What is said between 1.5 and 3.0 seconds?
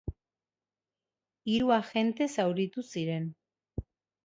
Hiru agente zauritu